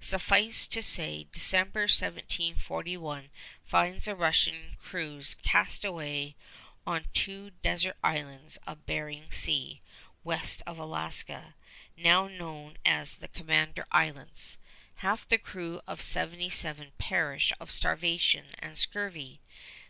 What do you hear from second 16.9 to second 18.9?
perish of starvation and